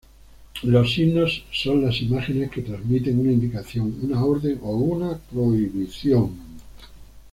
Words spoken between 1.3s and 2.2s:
son las